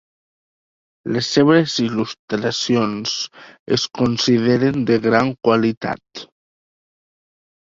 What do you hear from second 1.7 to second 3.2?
il·lustracions